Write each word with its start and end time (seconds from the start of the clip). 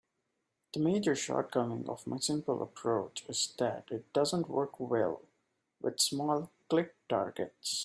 The 0.73 0.79
major 0.79 1.15
shortcoming 1.15 1.87
of 1.87 2.07
my 2.07 2.17
simple 2.17 2.63
approach 2.63 3.23
is 3.29 3.53
that 3.59 3.87
it 3.91 4.11
doesn't 4.13 4.49
work 4.49 4.79
well 4.79 5.21
with 5.79 5.99
small 5.99 6.49
click 6.71 6.95
targets. 7.07 7.79